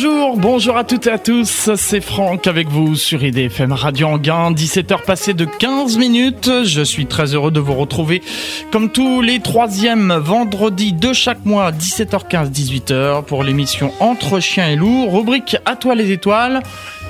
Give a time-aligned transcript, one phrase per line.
[0.00, 4.52] Bonjour, bonjour à toutes et à tous, c'est Franck avec vous sur IDFM Radio Anguin,
[4.52, 6.62] 17h passées de 15 minutes.
[6.62, 8.22] Je suis très heureux de vous retrouver
[8.70, 14.76] comme tous les troisièmes vendredis de chaque mois, 17h15, 18h pour l'émission Entre chiens et
[14.76, 16.62] loups, rubrique À toi les étoiles.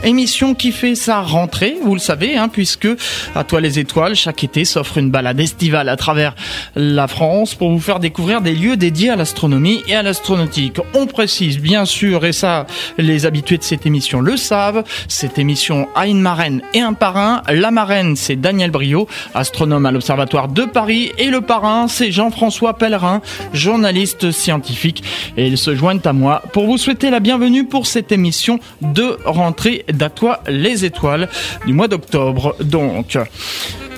[0.05, 2.87] Émission qui fait sa rentrée, vous le savez, hein, puisque
[3.35, 6.37] à toi les étoiles, chaque été s'offre une balade estivale à travers
[6.77, 10.77] la France pour vous faire découvrir des lieux dédiés à l'astronomie et à l'astronautique.
[10.95, 15.89] On précise bien sûr, et ça les habitués de cette émission le savent, cette émission
[15.97, 17.43] a une marraine et un parrain.
[17.49, 22.75] La marraine c'est Daniel Brio, astronome à l'Observatoire de Paris, et le parrain c'est Jean-François
[22.75, 23.21] Pellerin,
[23.53, 25.03] journaliste scientifique.
[25.37, 29.19] Et ils se joignent à moi pour vous souhaiter la bienvenue pour cette émission de
[29.25, 31.29] rentrée d'Atois les étoiles
[31.67, 32.57] du mois d'octobre.
[32.61, 33.19] Donc,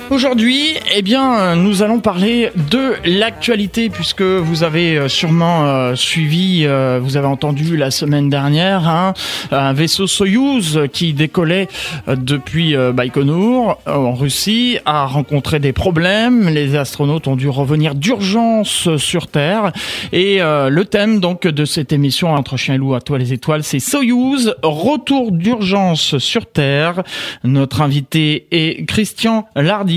[0.09, 6.63] Aujourd'hui, eh bien, nous allons parler de l'actualité puisque vous avez euh, sûrement euh, suivi,
[6.65, 9.13] euh, vous avez entendu la semaine dernière, hein,
[9.51, 11.67] un vaisseau Soyouz qui décollait
[12.07, 16.49] depuis Baïkonour en Russie a rencontré des problèmes.
[16.49, 19.71] Les astronautes ont dû revenir d'urgence sur Terre
[20.11, 23.63] et le thème donc de cette émission entre chien et loup à toi les étoiles,
[23.63, 27.03] c'est Soyouz retour d'urgence sur Terre.
[27.43, 29.47] Notre invité est Christian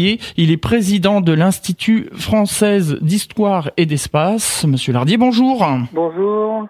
[0.05, 4.65] Lardier il est président de l'Institut française d'histoire et d'espace.
[4.65, 5.67] Monsieur Lardier, bonjour.
[5.93, 6.67] Bonjour.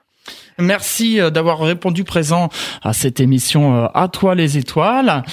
[0.58, 2.48] Merci euh, d'avoir répondu présent
[2.82, 5.24] à cette émission euh, À toi les étoiles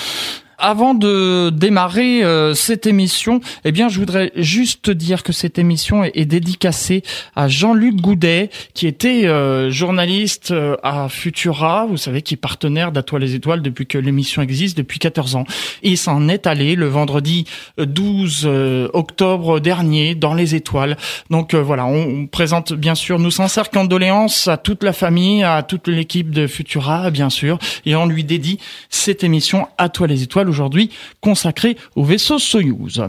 [0.61, 6.03] avant de démarrer euh, cette émission, eh bien, je voudrais juste dire que cette émission
[6.03, 7.01] est, dédicacée
[7.35, 12.91] à Jean-Luc Goudet, qui était euh, journaliste euh, à Futura, vous savez, qui est partenaire
[12.91, 15.43] d'À les étoiles depuis que l'émission existe, depuis 14 ans.
[15.83, 17.45] il s'en est allé le vendredi
[17.77, 18.47] 12
[18.93, 20.95] octobre dernier dans les étoiles.
[21.29, 25.87] Donc voilà, on, présente bien sûr nos sincères condoléances à toute la famille, à toute
[25.89, 28.59] l'équipe de Futura, bien sûr, et on lui dédie
[28.89, 30.91] cette émission À toi les étoiles aujourd'hui
[31.21, 32.99] consacré au vaisseau Soyouz.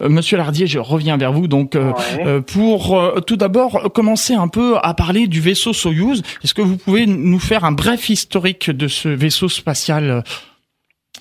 [0.00, 1.92] Euh, Monsieur Lardier, je reviens vers vous donc euh,
[2.24, 2.96] euh, pour
[3.26, 6.22] tout d'abord commencer un peu à parler du vaisseau Soyouz.
[6.44, 10.22] Est-ce que vous pouvez nous faire un bref historique de ce vaisseau spatial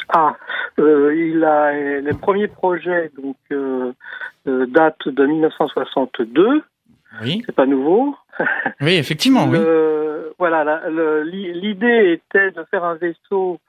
[0.09, 0.35] Ah,
[0.77, 3.37] il a les premiers projets donc
[4.45, 6.61] datent de 1962.
[7.23, 7.41] Oui.
[7.45, 8.15] C'est pas nouveau.
[8.81, 9.45] Oui, effectivement.
[9.47, 9.59] oui.
[10.37, 10.81] Voilà,
[11.25, 13.59] l'idée était de faire un vaisseau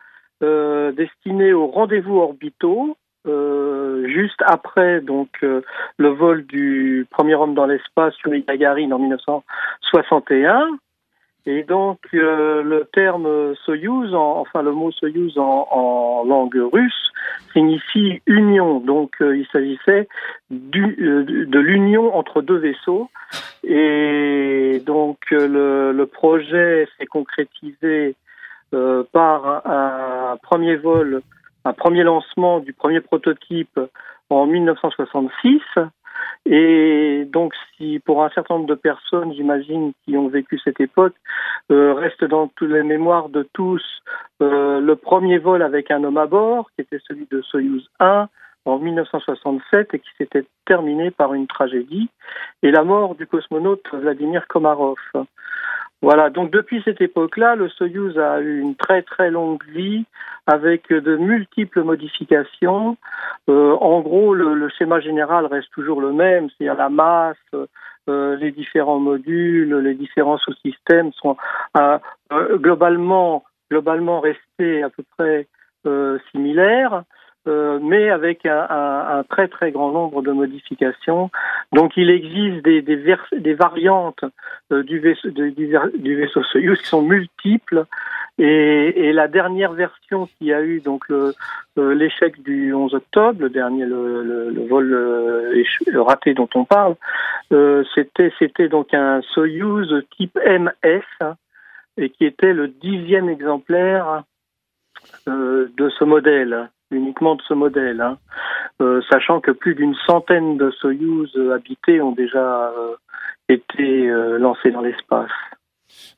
[0.43, 2.97] euh, destiné aux rendez-vous orbitaux,
[3.27, 5.61] euh, juste après donc euh,
[5.99, 10.79] le vol du premier homme dans l'espace sur Gagarin en 1961.
[11.45, 17.13] Et donc le terme Soyuz, enfin le mot Soyuz en, langue russe,
[17.53, 18.81] signifie union.
[18.81, 20.07] Donc il s'agissait
[20.51, 23.11] de l'union entre deux vaisseaux.
[23.65, 28.17] Et donc le projet s'est concrétisé
[28.75, 31.23] euh, par un, premier vol,
[31.65, 33.81] un premier lancement du premier prototype
[34.29, 35.61] en 1966.
[36.47, 41.15] Et donc, si pour un certain nombre de personnes, j'imagine, qui ont vécu cette époque,
[41.71, 43.83] euh, reste dans toutes les mémoires de tous
[44.41, 48.29] euh, le premier vol avec un homme à bord, qui était celui de Soyuz 1
[48.67, 52.09] en 1967 et qui s'était terminé par une tragédie
[52.63, 54.97] et la mort du cosmonaute Vladimir Komarov.
[56.03, 60.07] Voilà, donc depuis cette époque-là, le Soyuz a eu une très très longue vie
[60.47, 62.97] avec de multiples modifications.
[63.51, 67.37] Euh, en gros, le, schéma général reste toujours le même, c'est-à-dire la masse,
[68.09, 71.37] euh, les différents modules, les différents sous-systèmes sont
[71.77, 71.99] euh,
[72.57, 75.47] globalement globalement restés à peu près
[76.33, 77.05] similaires.
[77.49, 81.31] Euh, mais avec un, très très grand nombre de modifications.
[81.73, 84.25] Donc il existe des, variantes
[84.73, 87.87] euh, du, vaisseau, Soyuz qui sont multiples.
[88.39, 91.33] Et, la dernière version qui a eu donc euh,
[91.77, 95.57] l'échec du 11 octobre, le dernier vol
[95.95, 96.97] raté dont on parle,
[97.95, 101.35] c'était donc un Soyuz type MS
[101.97, 104.25] et qui était le dixième exemplaire
[105.27, 108.19] de ce modèle uniquement de ce modèle, hein.
[108.81, 112.97] euh, sachant que plus d'une centaine de Soyuz habités ont déjà euh,
[113.49, 115.31] été euh, lancés dans l'espace.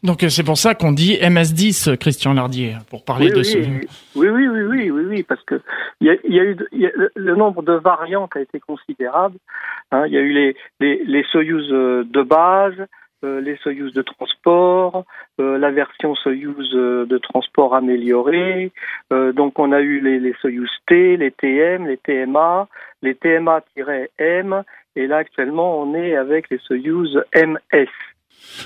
[0.03, 3.57] Donc c'est pour ça qu'on dit MS-10, Christian Lardier, pour parler de ce.
[4.15, 5.61] Oui, oui, oui, oui, oui, oui, parce que
[6.01, 6.57] il y a, y a eu
[7.15, 9.39] le nombre de variantes a été considérable.
[9.91, 10.05] Hein.
[10.07, 12.87] Il y a eu les, les, les Soyuz de base, euh,
[13.23, 15.05] les Soyuz de transport,
[15.41, 18.73] euh, la version Soyuz euh, de transport améliorée.
[19.11, 22.69] donc on a eu les, les Soyuz T, les TM, les TMA,
[23.03, 24.63] les TMA-M,
[24.97, 27.89] et là actuellement on est avec les Soyuz MS.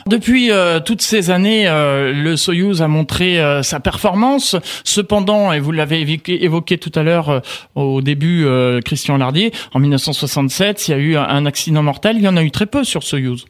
[0.06, 4.56] Depuis euh, toutes ces années, euh, le Soyuz a montré euh, sa performance.
[4.84, 7.42] Cependant, et vous l'avez évoqué, tout à l'heure
[7.74, 8.46] au début,
[8.84, 12.16] Christian Lardier, en 1967, il y a eu un accident mortel.
[12.16, 13.46] Il y en a eu très peu sur Soyuz.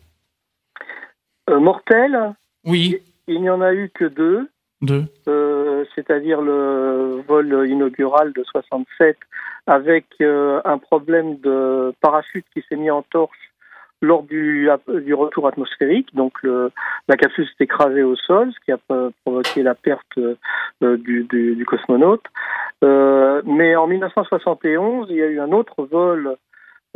[1.49, 2.35] Mortel
[2.65, 2.99] Oui.
[3.29, 4.49] Il n'y en a eu que deux.
[4.83, 5.05] Deux.
[5.95, 9.17] C'est-à-dire le vol inaugural de 67
[9.67, 13.53] avec un problème de parachute qui s'est mis en torche
[14.03, 16.15] lors du, du retour atmosphérique.
[16.15, 18.79] Donc la capsule s'est écrasée au sol, ce qui a
[19.25, 20.19] provoqué la perte
[20.83, 22.25] euh, du, du, cosmonaute.
[22.85, 26.37] Euh, mais en 1971, il y a eu un autre vol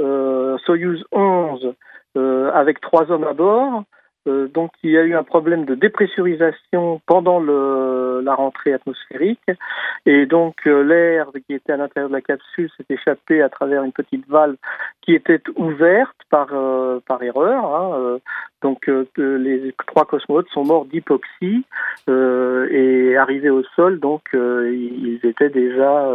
[0.01, 1.75] euh, Soyuz 11
[2.17, 3.85] euh, avec trois hommes à bord
[4.29, 9.41] euh, donc il y a eu un problème de dépressurisation pendant le, la rentrée atmosphérique
[10.05, 13.83] et donc euh, l'air qui était à l'intérieur de la capsule s'est échappé à travers
[13.83, 14.57] une petite valve
[15.01, 17.65] qui était ouverte par euh, par erreur.
[17.65, 18.19] Hein,
[18.61, 21.65] donc les trois cosmonautes sont morts d'hypoxie
[22.07, 26.11] et arrivés au sol donc ils étaient déjà.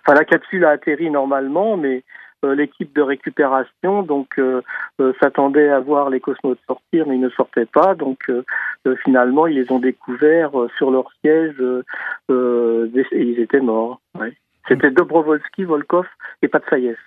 [0.00, 4.02] Enfin la capsule a atterri normalement mais euh, l'équipe de récupération.
[4.02, 4.62] Donc euh,
[5.00, 7.94] euh, s'attendait à voir les cosmonautes sortir mais ils ne sortaient pas.
[7.94, 8.30] Donc
[9.04, 11.60] finalement ils les ont découverts sur leur siège
[12.30, 14.00] et ils étaient morts.
[14.68, 16.06] C'était Dobrovolsky, Volkov
[16.42, 16.98] et Patsayev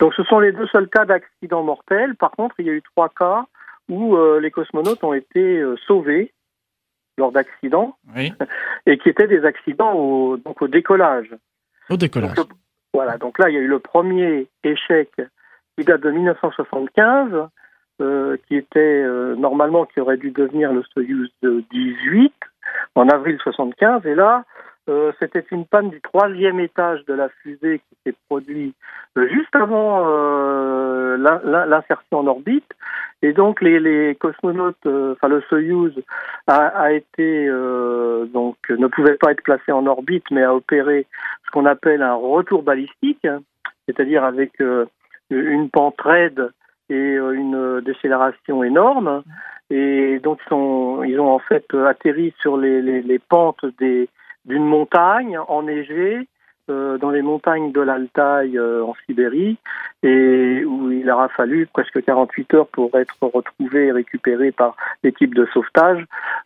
[0.00, 2.82] donc ce sont les deux seuls cas d'accident mortel par contre il y a eu
[2.82, 3.46] trois cas
[3.88, 6.32] où les cosmonautes ont été sauvés
[7.18, 7.96] lors d'accidents
[8.86, 11.34] et qui étaient des accidents au, donc au décollage.
[11.90, 12.36] Au décollage.
[12.94, 15.10] Voilà, donc là, il y a eu le premier échec
[15.76, 17.48] qui date de 1975,
[18.00, 22.34] euh, qui était euh, normalement qui aurait dû devenir le Soyuz 18
[22.94, 24.44] en avril 75, et là,
[24.88, 28.74] euh, c'était une panne du troisième étage de la fusée qui s'est produit
[29.16, 32.68] euh, juste avant euh, l'insertion en orbite.
[33.22, 35.94] Et donc les, les cosmonautes, enfin le Soyuz
[36.48, 41.06] a, a été donc ne pouvait pas être placé en orbite, mais a opéré
[41.46, 43.24] ce qu'on appelle un retour balistique,
[43.86, 44.60] c'est-à-dire avec
[45.30, 46.50] une pente raide
[46.90, 49.22] et une décélération énorme.
[49.70, 54.08] Et donc ils, sont, ils ont en fait atterri sur les, les, les pentes des
[54.44, 56.28] d'une montagne enneigée
[56.70, 59.58] euh, dans les montagnes de l'Altaï euh, en Sibérie
[60.02, 65.34] et où il aura fallu presque 48 heures pour être retrouvé et récupéré par l'équipe
[65.34, 66.04] de sauvetage,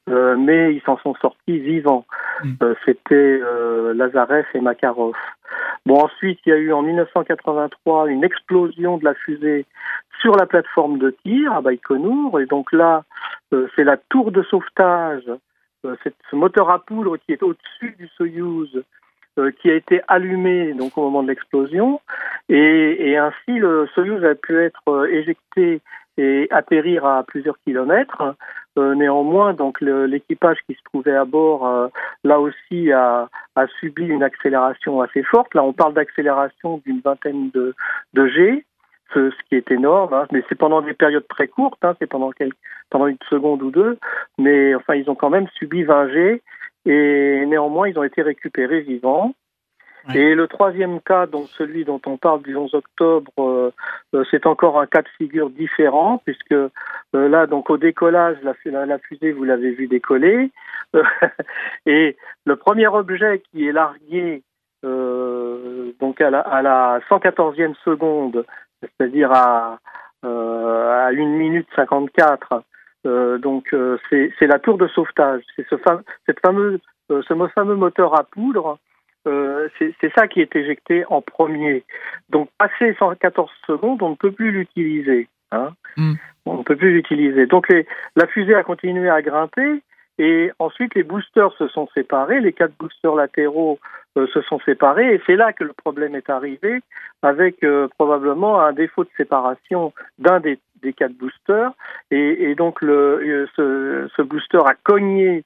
[0.09, 2.07] euh, mais ils s'en sont sortis vivants.
[2.43, 2.53] Mm.
[2.63, 5.15] Euh, c'était euh, Lazarev et Makarov.
[5.87, 9.65] Bon, ensuite, il y a eu en 1983 une explosion de la fusée
[10.21, 13.05] sur la plateforme de tir à Baïkonour, et donc là,
[13.77, 15.31] c'est la tour de sauvetage
[15.87, 15.97] euh,
[16.31, 18.83] ce moteur à poudre qui est au-dessus du Soyuz
[19.39, 22.01] euh, qui a été allumé donc au moment de l'explosion
[22.49, 25.81] et, ainsi le Soyuz a pu être euh, éjecté
[26.19, 28.35] et atterrir à plusieurs kilomètres.
[28.77, 31.91] néanmoins, donc l'équipage qui se trouvait à bord,
[32.25, 33.29] là aussi, a,
[33.79, 35.55] subi une accélération assez forte.
[35.55, 37.75] Là, on parle d'accélération d'une vingtaine de
[38.29, 38.65] G
[39.15, 40.27] ce, qui est énorme, hein.
[40.33, 42.57] mais c'est pendant des périodes très courtes, hein, c'est pendant, quelques,
[42.91, 43.99] pendant une seconde ou deux,
[44.39, 46.43] mais enfin ils ont quand même subi 20 G
[46.87, 49.35] et néanmoins ils ont été récupérés vivants.
[50.15, 53.73] Et le troisième cas, donc celui dont on parle du 11 octobre, euh,
[54.15, 56.71] euh, c'est encore un cas de figure différent puisque euh,
[57.13, 60.53] là, donc au décollage, la, la fusée, vous l'avez vu décoller,
[61.87, 64.43] et le premier objet qui est largué
[65.99, 68.45] donc à la, à la 114e seconde
[68.81, 69.79] c'est-à-dire à,
[70.25, 72.63] euh, à 1 minute 54.
[73.07, 75.43] Euh, donc euh, c'est la tour de sauvetage.
[75.55, 75.77] C'est ce,
[76.27, 78.79] cette fameux, ce fameux moteur à poudre.
[79.27, 81.85] Euh, c'est ça qui est éjecté en premier.
[82.31, 85.29] Donc passé 114 secondes, on ne peut plus l'utiliser.
[85.51, 85.71] Hein.
[85.97, 86.15] Mm.
[86.47, 87.47] On ne peut plus l'utiliser.
[87.47, 89.83] Donc les, la fusée a continué à grimper
[90.19, 93.79] et ensuite, les boosters se sont séparés, les quatre boosters latéraux
[94.33, 96.81] se sont séparés, et c'est là que le problème est arrivé,
[97.23, 100.59] avec euh, probablement un défaut de séparation d'un des,
[100.97, 101.73] quatre boosters,
[102.11, 105.45] et, donc euh, ce, booster a cogné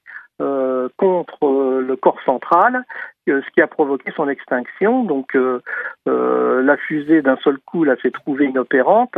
[0.97, 2.85] contre le corps central,
[3.27, 5.05] ce qui a provoqué son extinction.
[5.05, 5.37] Donc
[6.07, 9.17] la fusée d'un seul coup là s'est trouvée inopérante,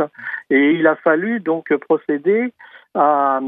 [0.49, 2.53] et il a fallu donc procéder
[2.95, 3.39] à,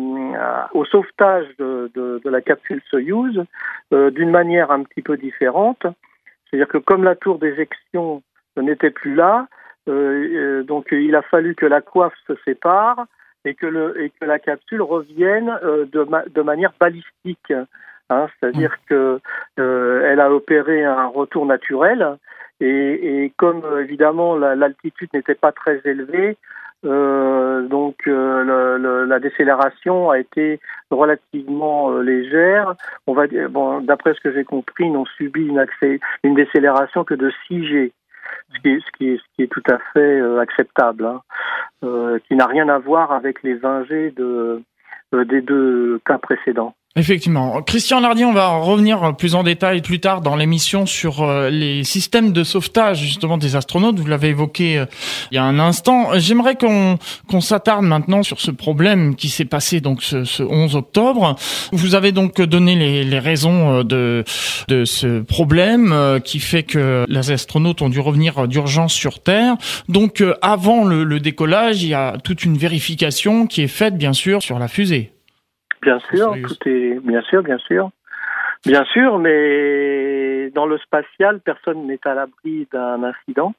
[0.74, 3.44] au sauvetage de, de, de, la capsule Soyuz
[3.94, 5.86] euh, d'une manière un petit peu différente.
[6.50, 8.24] C'est-à-dire que comme la tour d'éjection
[8.58, 9.48] n'était plus là,
[9.88, 13.06] euh, euh donc il a fallu que la coiffe se sépare
[13.44, 17.54] et que, le, et que la capsule revienne euh, de, de manière balistique.
[18.10, 18.90] Hein, C'est-à-dire mmh.
[18.90, 19.20] que
[19.60, 22.18] euh, elle a opéré un retour naturel
[22.60, 29.20] et, et comme évidemment l'altitude n'était pas très élevée, Euh, donc euh, le, le, la
[29.20, 30.60] décélération a été
[30.92, 32.76] relativement euh, légère.
[33.08, 37.16] On va bon, d'après ce que j'ai compris, n'ont subi une, accès, une décélération que
[37.16, 37.94] de 6 G,
[38.54, 41.22] ce qui est, ce qui est, ce qui est tout à fait euh, acceptable, hein,
[41.84, 44.62] euh, qui n'a rien à voir avec les 20 G de,
[45.12, 46.76] des deux cas précédents.
[46.98, 47.62] Effectivement.
[47.62, 51.84] Christian Lardier, on va revenir plus en détail plus tard dans l'émission sur euh, les
[51.84, 54.00] systèmes de sauvetage justement des astronautes.
[54.00, 54.86] Vous l'avez évoqué euh,
[55.30, 56.18] il y a un instant.
[56.18, 61.36] J'aimerais qu'on s'attarde maintenant sur ce problème qui s'est passé donc ce, ce, 11 octobre.
[61.74, 64.24] Vous avez donc donné les, raisons euh,
[64.70, 69.58] de ce problème qui fait que les astronautes ont dû revenir d'urgence sur Terre.
[69.90, 74.42] Donc avant le décollage, il y a toute une vérification qui est faite bien sûr
[74.42, 75.15] sur la fusée.
[75.82, 77.92] Bien sûr, tout est bien sûr, bien sûr,
[78.66, 83.54] bien sûr, mais dans le spatial, personne n'est à l'abri d'un incident.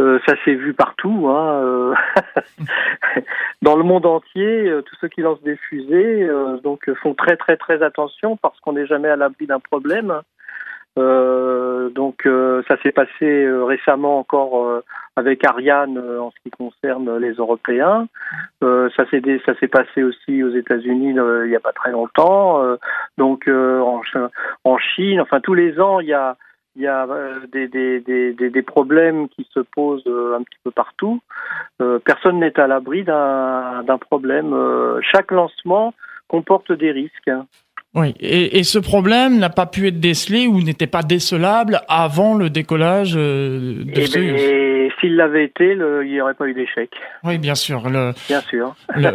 [0.00, 1.28] Euh, ça s'est vu partout.
[1.28, 1.94] Hein, euh...
[3.62, 7.36] dans le monde entier, euh, tous ceux qui lancent des fusées euh, donc font très
[7.36, 10.20] très très attention parce qu'on n'est jamais à l'abri d'un problème.
[10.98, 14.84] Euh, donc euh, ça s'est passé euh, récemment encore euh,
[15.16, 18.08] avec Ariane en ce qui concerne les Européens.
[18.60, 22.62] ça s'est ça s'est passé aussi aux États-Unis il n'y a pas très longtemps.
[23.18, 24.00] donc en,
[24.64, 26.36] en Chine, enfin tous les ans il y a
[26.76, 27.06] il y a
[27.52, 31.20] des, des, des, des, problèmes qui se posent un petit peu partout.
[32.06, 34.54] personne n'est à l'abri d'un problème.
[35.02, 35.92] chaque lancement
[36.28, 37.30] comporte des risques.
[37.94, 42.34] Oui, et, et ce problème n'a pas pu être décelé ou n'était pas décelable avant
[42.34, 44.71] le décollage de et Soyuz.
[45.02, 46.88] S'il l'avait été, le, il n'y aurait pas eu d'échec.
[47.24, 47.88] Oui, bien sûr.
[47.88, 48.76] Le, bien sûr.
[48.94, 49.10] Le,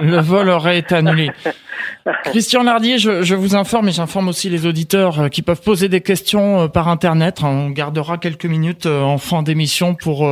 [0.00, 1.30] le, vol aurait été annulé.
[2.24, 5.88] Christian Lardier, je, je vous informe et j'informe aussi les auditeurs euh, qui peuvent poser
[5.88, 7.40] des questions euh, par Internet.
[7.42, 10.28] On gardera quelques minutes euh, en fin d'émission pour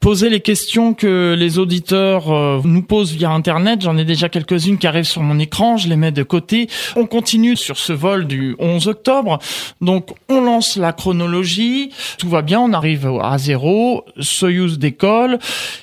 [0.00, 3.82] poser les questions que les auditeurs nous posent via Internet.
[3.82, 5.76] J'en ai déjà quelques-unes qui arrivent sur mon écran.
[5.76, 6.68] Je les mets de côté.
[6.94, 9.38] On continue sur ce vol du 11 octobre.
[9.80, 11.90] Donc, on lance la chronologie.
[12.18, 12.60] Tout va bien.
[12.60, 14.04] On arrive à zéro.
[14.36, 15.38] Soyuz décolle.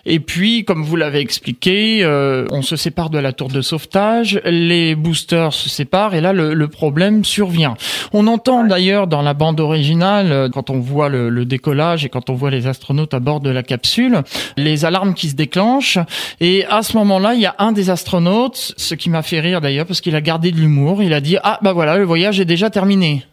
[0.05, 4.39] Et puis, comme vous l'avez expliqué, euh, on se sépare de la tour de sauvetage.
[4.45, 6.15] Les boosters se séparent.
[6.15, 7.75] Et là, le, le problème survient.
[8.13, 12.10] On entend d'ailleurs dans la bande originale, euh, quand on voit le, le, décollage et
[12.10, 14.22] quand on voit les astronautes à bord de la capsule,
[14.57, 16.00] les alarmes qui se déclenchent.
[16.39, 19.62] Et à ce moment-là, il y a un des astronautes, ce qui m'a fait rire
[19.62, 21.03] d'ailleurs, parce qu'il a gardé de l'humour.
[21.03, 23.24] Il a dit ah bah voilà le voyage est déjà terminé.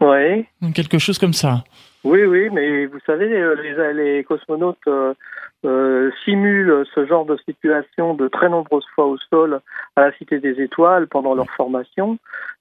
[0.00, 0.46] Oui.
[0.74, 1.64] Quelque chose comme ça.
[2.04, 5.12] Oui oui mais vous savez les, les cosmonautes euh,
[5.66, 9.60] euh, simulent ce genre de situation de très nombreuses fois au sol
[9.96, 12.16] à la Cité des Étoiles pendant leur formation.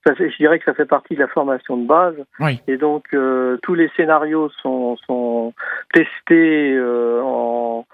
[0.06, 2.16] Ça, je dirais que ça fait partie de la formation de base.
[2.42, 2.60] Oui.
[2.68, 5.54] Et donc euh, tous les scénarios sont, sont
[5.94, 7.86] testés euh, en,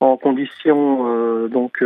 [0.00, 1.06] en conditions.
[1.06, 1.80] Euh, donc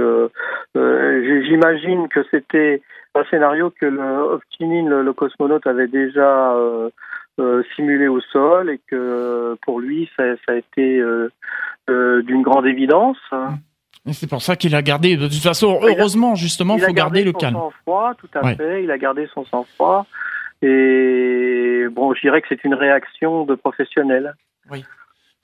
[0.74, 2.80] j'imagine que c'était
[3.14, 7.31] un scénario que le Ovchinin, le, le cosmonaute, avait déjà euh, euh,
[7.74, 13.18] simulé au sol et que pour lui, ça, ça a été euh, d'une grande évidence.
[14.10, 17.32] C'est pour ça qu'il a gardé, de toute façon, heureusement, justement, il faut garder le
[17.32, 17.56] calme.
[17.56, 18.54] Il a gardé son sang-froid, tout à ouais.
[18.56, 20.06] fait, il a gardé son sang-froid.
[20.62, 24.34] Et bon, je dirais que c'est une réaction de professionnel.
[24.70, 24.84] Oui.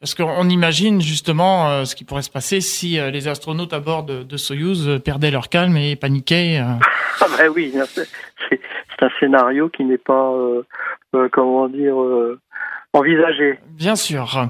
[0.00, 3.80] Parce qu'on imagine justement euh, ce qui pourrait se passer si euh, les astronautes à
[3.80, 6.60] bord de, de Soyuz euh, perdaient leur calme et paniquaient.
[7.20, 8.06] Ah ben oui, c'est
[9.02, 10.32] un scénario qui n'est pas,
[11.32, 11.96] comment dire,
[12.92, 13.58] envisagé.
[13.70, 14.48] Bien sûr.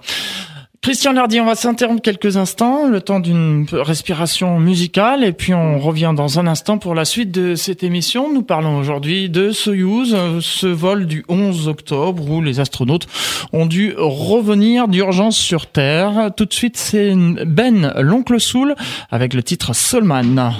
[0.89, 5.79] Christian Lardy, on va s'interrompre quelques instants, le temps d'une respiration musicale, et puis on
[5.79, 8.33] revient dans un instant pour la suite de cette émission.
[8.33, 13.07] Nous parlons aujourd'hui de Soyuz, ce vol du 11 octobre où les astronautes
[13.53, 16.31] ont dû revenir d'urgence sur Terre.
[16.35, 18.75] Tout de suite, c'est Ben, l'oncle Soul,
[19.11, 20.55] avec le titre Soulman.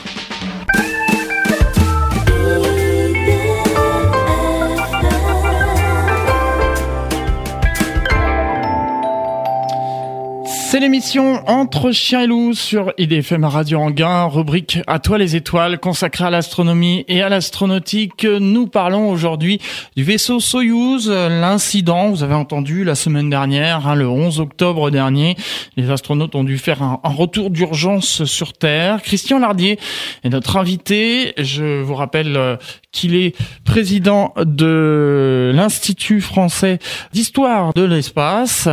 [10.71, 15.79] C'est l'émission Entre chien et loup sur IDFM Radio Anguin, rubrique À toi les étoiles,
[15.79, 18.25] consacrée à l'astronomie et à l'astronautique.
[18.25, 19.63] Nous parlons aujourd'hui
[19.97, 25.37] du vaisseau Soyuz, l'incident, vous avez entendu la semaine dernière, hein, le 11 octobre dernier,
[25.79, 29.01] les astronautes ont dû faire un, un retour d'urgence sur Terre.
[29.01, 29.79] Christian Lardier
[30.23, 31.33] est notre invité.
[31.39, 32.57] Je vous rappelle euh,
[32.93, 33.35] qu'il est
[33.65, 36.79] président de l'Institut français
[37.13, 38.69] d'histoire de l'espace.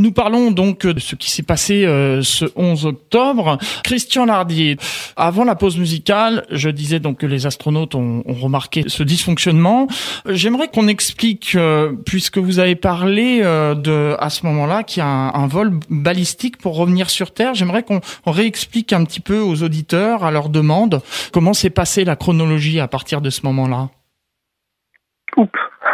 [0.00, 1.82] Nous parlons donc de ce qui s'est passé
[2.22, 3.58] ce 11 octobre.
[3.84, 4.76] Christian Lardier,
[5.16, 9.86] avant la pause musicale, je disais donc que les astronautes ont, ont remarqué ce dysfonctionnement.
[10.26, 11.56] J'aimerais qu'on explique,
[12.04, 16.76] puisque vous avez parlé de à ce moment-là qu'il y a un, vol balistique pour
[16.76, 17.54] revenir sur Terre.
[17.54, 21.02] J'aimerais qu'on réexplique un petit peu aux auditeurs, à leur demande,
[21.32, 23.88] comment s'est passée la chronologie à partir de ce moment-là.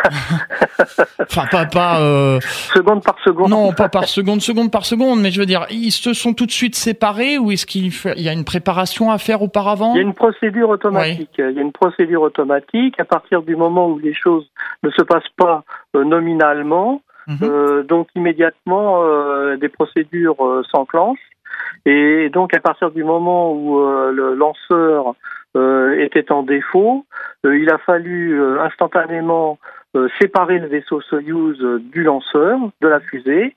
[1.21, 2.41] enfin, pas, pas euh...
[2.75, 3.51] seconde par seconde.
[3.51, 6.47] Non, pas par seconde, seconde par seconde, mais je veux dire, ils se sont tout
[6.47, 9.95] de suite séparés ou est-ce qu'il y a une préparation à faire auparavant?
[9.95, 11.31] Il y a une procédure automatique.
[11.39, 14.49] Il y a une procédure automatique à partir du moment où les choses
[14.83, 15.65] ne se passent pas
[15.97, 17.03] euh, nominalement.
[17.29, 17.39] Mhm.
[17.43, 19.05] Euh, donc immédiatement,
[19.57, 20.37] des procédures
[20.71, 21.19] s'enclenchent.
[21.87, 25.15] Et donc à partir du moment où le lanceur
[25.99, 27.05] était en défaut,
[27.45, 29.59] il a fallu instantanément
[29.95, 33.57] euh, séparer le vaisseau Soyuz euh, du lanceur, de la fusée.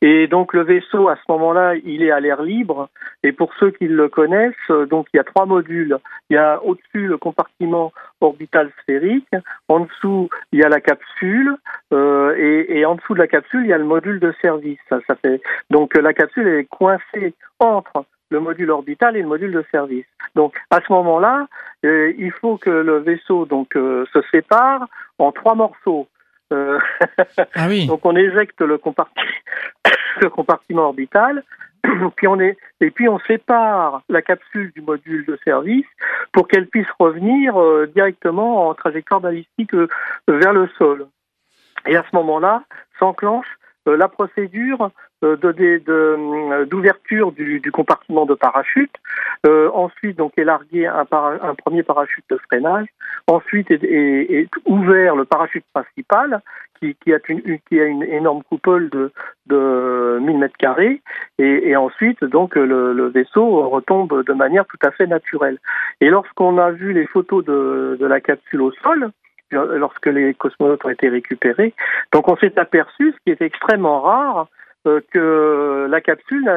[0.00, 2.88] Et donc le vaisseau, à ce moment-là, il est à l'air libre.
[3.22, 5.98] Et pour ceux qui le connaissent, euh, donc il y a trois modules.
[6.30, 9.28] Il y a au-dessus le compartiment orbital sphérique.
[9.68, 11.56] En dessous, il y a la capsule.
[11.92, 14.78] Euh, et, et, en dessous de la capsule, il y a le module de service.
[14.88, 19.52] Ça, ça fait donc la capsule est coincée entre le module orbital et le module
[19.52, 20.06] de service.
[20.34, 21.46] Donc à ce moment-là,
[21.84, 26.08] euh, il faut que le vaisseau donc euh, se sépare en trois morceaux.
[26.52, 26.78] Euh,
[27.54, 27.86] ah oui.
[27.92, 29.26] donc on éjecte le, compartiment,
[30.20, 31.44] le compartiment orbital,
[32.16, 35.86] puis on est, et puis on sépare la capsule du module de service
[36.32, 37.54] pour qu'elle puisse revenir
[37.94, 39.74] directement en trajectoire balistique
[40.26, 41.06] vers le sol.
[41.86, 42.62] Et à ce moment-là,
[42.98, 44.90] s'enclenche la procédure
[45.24, 48.94] euh, euh, d'ouverture du, du, compartiment de parachute.
[49.46, 52.86] Euh, ensuite, donc, est largué un, un, premier parachute de freinage.
[53.26, 56.40] Ensuite, est, est, ouvert le parachute principal
[56.80, 59.12] qui, qui, a une, qui a une énorme coupole de,
[59.46, 61.00] de 1000 mètres carrés.
[61.38, 65.58] Et, ensuite, donc, le, le, vaisseau retombe de manière tout à fait naturelle.
[66.00, 69.10] Et lorsqu'on a vu les photos de, de la capsule au sol,
[69.52, 71.74] lorsque les cosmonautes ont été récupérés.
[72.12, 74.44] Donc on s'est aperçu, ce qui est extrêmement rare, euh,
[74.84, 76.48] que la capsule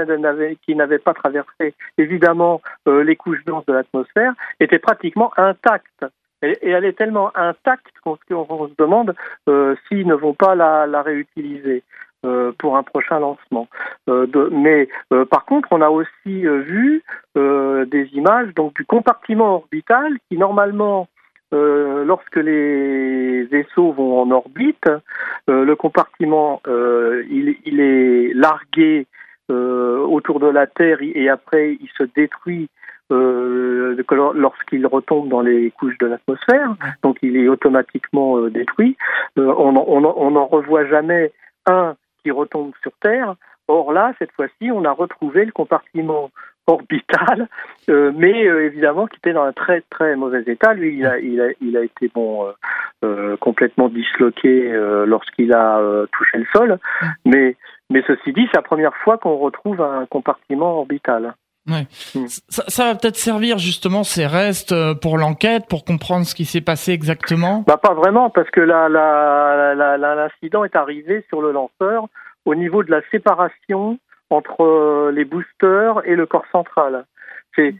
[0.66, 6.06] qui n'avait pas traversé évidemment euh, les couches denses de l'atmosphère était pratiquement intacte.
[6.42, 9.16] Et, elle est tellement intacte qu'on, se demande
[9.48, 11.84] euh, s'ils ne vont pas la, la réutiliser
[12.58, 13.68] pour un prochain lancement.
[14.08, 14.90] Mais
[15.30, 17.04] par contre, on a aussi vu
[17.36, 21.08] des images donc du compartiment orbital qui normalement
[21.54, 24.90] euh, lorsque les vaisseaux vont en orbite,
[25.50, 29.06] euh, le compartiment euh, il, il, est largué
[29.48, 32.68] autour de la Terre et après il se détruit
[33.12, 38.98] lorsqu'il retombe dans les couches de l'atmosphère, donc il est automatiquement détruit.
[39.38, 41.32] on n'en revoit jamais
[41.68, 43.36] un qui retombe sur Terre.
[43.68, 46.32] Or là, cette fois-ci, on a retrouvé le compartiment
[46.68, 47.48] orbital,
[47.90, 50.74] euh, mais euh, évidemment qui était dans un très très mauvais état.
[50.74, 52.48] Lui, il a, il a, il a été bon
[53.04, 54.72] euh, complètement disloqué
[55.06, 56.80] lorsqu'il a touché le sol.
[57.26, 57.56] Mais
[57.92, 61.36] mais ceci dit, c'est la première fois qu'on retrouve un compartiment orbital.
[61.68, 61.88] Ouais.
[62.14, 62.28] Hmm.
[62.28, 66.62] Ça, ça, va peut-être servir justement ces restes pour l'enquête, pour comprendre ce qui s'est
[66.62, 67.64] passé exactement?
[67.66, 72.06] Bah pas vraiment, parce que l'incident la, la, est arrivé sur le lanceur
[72.46, 73.98] au niveau de la séparation
[74.30, 77.06] entre euh, les boosters et le corps central.
[77.56, 77.76] C'est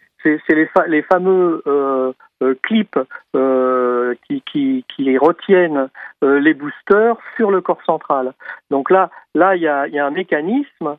[0.50, 3.00] les, les, fameux euh, euh, clips
[3.36, 5.90] euh, qui, qui, qui, retiennent
[6.22, 8.34] les boosters sur le corps central.
[8.72, 10.98] Donc là, là, il y a, y a, un mécanisme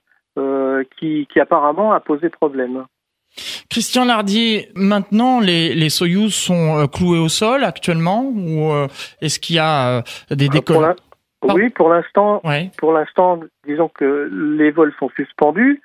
[0.98, 2.84] qui, qui apparemment a posé problème.
[3.70, 8.70] Christian Lardier, maintenant les, les Soyuz sont cloués au sol actuellement ou
[9.22, 10.96] est-ce qu'il y a des décollages
[11.54, 12.42] oui, pour l'instant,
[12.78, 15.80] pour l'instant, disons que les vols sont suspendus,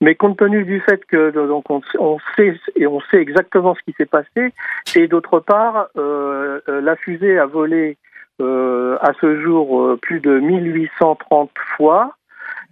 [0.00, 3.94] mais compte tenu du fait que donc on, sait et on sait exactement ce qui
[3.96, 4.52] s'est passé,
[4.96, 7.96] et d'autre part, euh, euh, la fusée a volé
[8.40, 12.14] euh, à ce jour plus de 1830 fois.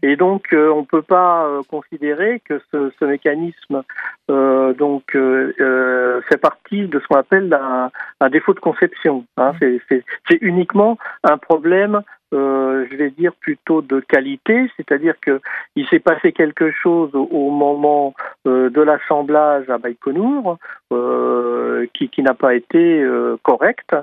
[0.04, 3.84] Et donc, on ne peut pas considérer que ce, ce mécanisme
[4.28, 7.88] donc fait partie de ce qu'on appelle un,
[8.20, 9.24] un, défaut de conception.
[9.36, 9.52] Hein.
[9.60, 12.02] C'est uniquement un problème
[12.32, 15.40] euh, je vais dire plutôt de qualité, c'est-à-dire que
[15.76, 18.14] il s'est passé quelque chose au, moment
[18.46, 20.58] euh, de l'assemblage à Baïkonour
[20.92, 23.94] euh, qui, qui n'a pas été euh, correct.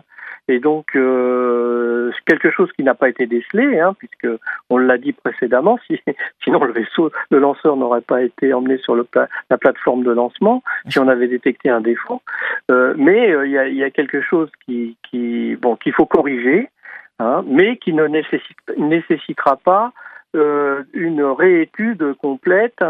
[0.47, 4.27] Et donc quelque chose qui n'a pas été décelé, hein, puisque
[4.71, 6.01] on l'a dit précédemment, si,
[6.43, 10.97] sinon le vaisseau, le lanceur n'aurait pas été emmené sur la plateforme de lancement si
[10.97, 12.23] on avait détecté un défaut.
[12.67, 16.67] mais il y a, y, a, quelque chose qui, qui bon qu'il faut corriger
[17.19, 18.07] Hein, mais qui ne
[18.77, 19.91] nécessitera pas
[20.33, 22.83] une réétude complète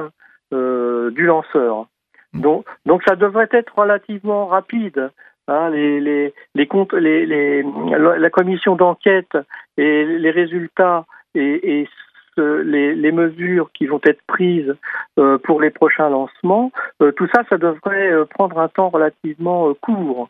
[0.51, 1.87] du lanceur.
[2.33, 2.41] Mm.
[2.41, 5.09] Donc, donc ça devrait être relativement rapide.
[5.47, 9.35] Hein, les, les, les comptes, les, les, la commission d'enquête
[9.77, 11.89] et les résultats et, et
[12.37, 14.75] les, les, mesures qui vont être prises
[15.17, 19.73] euh, pour les prochains lancements, euh, tout ça, ça devrait euh, prendre un temps relativement
[19.81, 20.29] court.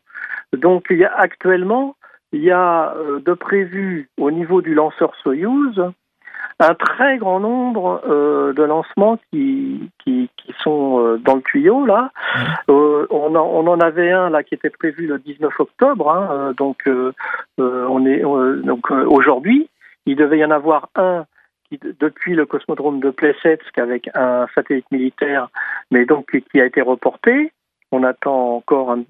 [0.54, 1.96] Donc, il y a, actuellement,
[2.32, 2.94] il y a
[3.26, 5.82] de prévu au niveau du lanceur Soyuz
[6.60, 11.86] un très grand nombre euh, de lancements qui, qui, qui sont euh, dans le tuyau
[11.86, 12.12] là.
[12.70, 16.30] Euh, on, en, on, en, avait un là qui était prévu le 19 octobre, hein,
[16.32, 16.84] euh, donc
[17.58, 18.22] on est
[18.63, 19.70] donc aujourd'hui.
[20.06, 21.26] Il devait y en avoir un
[21.70, 25.50] qui, depuis le cosmodrome de Plesetsk avec un satellite militaire,
[25.92, 27.52] mais donc qui a été reporté.
[27.91, 29.04] On attend encore un,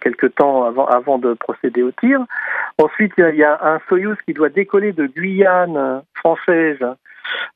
[0.00, 2.24] quelques temps avant, avant de procéder au tir.
[2.78, 6.78] Ensuite, il y a un Soyuz qui doit décoller de Guyane française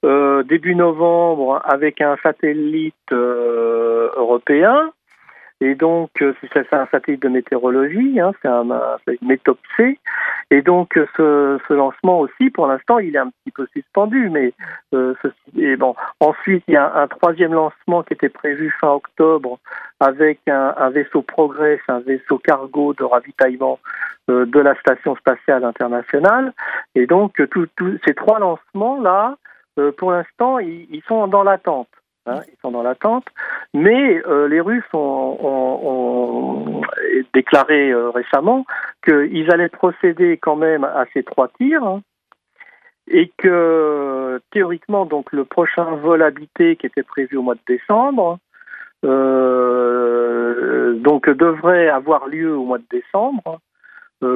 [0.05, 4.93] euh, début novembre avec un satellite euh, européen.
[5.61, 9.99] Et donc, euh, c'est un satellite de météorologie, hein, c'est un, un métopsé.
[10.53, 14.29] Et donc, ce, ce, lancement aussi, pour l'instant, il est un petit peu suspendu.
[14.29, 14.53] Mais
[14.93, 15.15] euh,
[15.57, 19.59] et bon, ensuite, il y a un, troisième lancement qui était prévu fin octobre
[19.99, 23.79] avec un, un vaisseau Progress, un vaisseau cargo de ravitaillement
[24.29, 26.53] euh, de la station spatiale internationale.
[26.95, 27.69] Et donc, tous
[28.07, 29.39] ces trois lancements là,
[29.79, 31.89] euh, pour l'instant, ils, ils sont dans l'attente.
[32.27, 33.27] Hein, ils sont dans l'attente.
[33.75, 36.83] Mais euh, les Russes ont,
[37.35, 38.65] déclaré euh, récemment
[39.05, 41.83] qu'ils allaient procéder quand même à ces trois tirs.
[41.85, 42.03] Hein,
[43.09, 48.39] et que théoriquement, donc le prochain vol habité qui était prévu au mois de décembre,
[49.05, 53.59] euh, donc devrait avoir lieu au mois de décembre,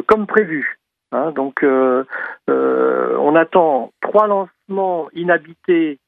[0.07, 0.79] comme prévu.
[1.13, 1.65] Hein, donc,
[2.49, 6.01] on attend trois lancements inhabités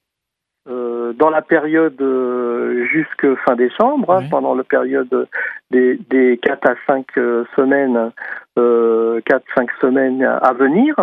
[0.68, 5.28] euh, dans la période euh, jusque fin décembre, hein, pendant la période
[5.70, 8.12] des, des 4 à 5 euh, semaines,
[8.58, 10.94] euh, 4-5 semaines à venir.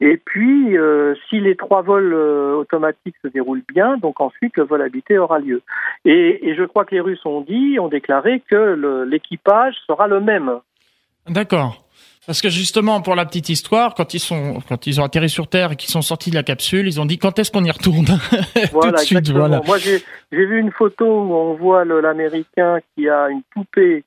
[0.00, 0.76] Et puis,
[1.28, 5.62] si les trois vols automatiques se déroulent bien, donc ensuite le vol habité aura lieu.
[6.04, 10.20] Et, et je crois que les Russes ont dit, ont déclaré que l'équipage sera le
[10.20, 10.60] même.
[11.28, 11.82] D'accord.
[12.26, 15.48] Parce que justement, pour la petite histoire, quand ils sont, quand ils ont atterri sur
[15.48, 17.70] Terre et qu'ils sont sortis de la capsule, ils ont dit quand est-ce qu'on y
[17.70, 18.06] retourne
[18.72, 19.62] Voilà, Tout de suite, voilà.
[19.64, 24.04] Moi, j'ai vu une photo où on voit l'Américain qui a une poupée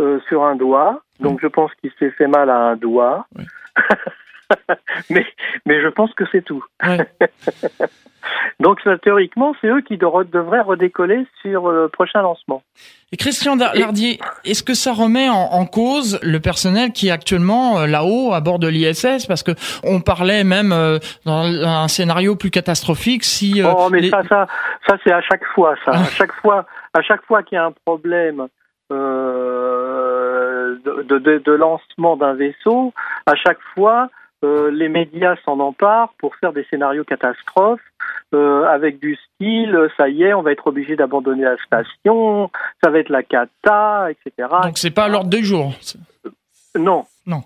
[0.00, 1.02] euh, sur un doigt.
[1.18, 3.26] Donc, je pense qu'il s'est fait mal à un doigt.
[3.36, 3.44] Oui.
[5.10, 5.26] mais,
[5.64, 6.64] mais je pense que c'est tout.
[6.82, 7.06] Ouais.
[8.60, 12.62] Donc théoriquement, c'est eux qui devraient redécoller sur le prochain lancement.
[13.12, 17.86] Et Christian Lardier, est-ce que ça remet en, cause le personnel qui est actuellement euh,
[17.86, 19.26] là-haut à bord de l'ISS?
[19.26, 19.52] Parce que
[19.84, 23.62] on parlait même euh, dans un scénario plus catastrophique si.
[23.62, 24.46] Euh, oh, mais ça, ça,
[24.88, 25.74] ça c'est à chaque fois.
[25.84, 28.48] Ça, à chaque fois, à chaque fois qu'il y a un problème.
[28.92, 32.92] Euh, de, de, de, lancement d'un vaisseau,
[33.26, 34.08] à chaque fois,
[34.44, 37.80] euh, les médias s'en emparent pour faire des scénarios catastrophes
[38.34, 42.50] euh, avec du style ça y est, on va être obligé d'abandonner la station,
[42.82, 44.48] ça va être la cata, etc.
[44.62, 45.72] Donc c'est pas à l'ordre du jour.
[46.74, 47.06] Non.
[47.26, 47.42] Non.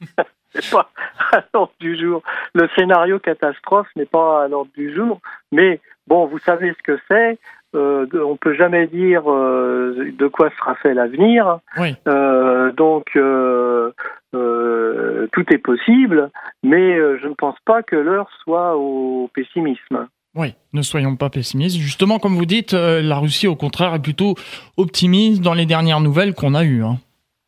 [0.54, 0.90] c'est pas
[1.32, 2.22] à l'ordre du jour.
[2.54, 6.98] Le scénario catastrophe n'est pas à l'ordre du jour, mais bon, vous savez ce que
[7.08, 7.38] c'est.
[7.74, 11.58] Euh, on peut jamais dire euh, de quoi sera fait l'avenir.
[11.78, 11.94] Oui.
[12.06, 13.92] Euh, donc euh,
[14.32, 16.30] tout est possible,
[16.62, 20.08] mais je ne pense pas que l'heure soit au pessimisme.
[20.34, 21.78] Oui, ne soyons pas pessimistes.
[21.78, 24.34] Justement, comme vous dites, la Russie, au contraire, est plutôt
[24.78, 26.82] optimiste dans les dernières nouvelles qu'on a eues.
[26.82, 26.96] Hein.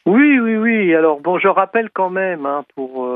[0.07, 0.95] Oui, oui, oui.
[0.95, 3.09] Alors bon, je rappelle quand même hein, pour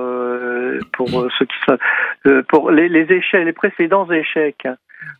[0.92, 4.66] pour ceux qui pour les, les échecs, les précédents échecs.